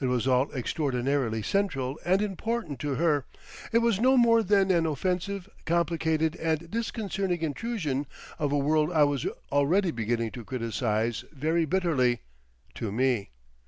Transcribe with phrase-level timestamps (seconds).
[0.00, 3.24] It was all extraordinarily central and important to her;
[3.70, 8.06] it was no more than an offensive, complicated, and disconcerting intrusion
[8.40, 12.22] of a world I was already beginning to criticise very bitterly,
[12.74, 13.30] to me.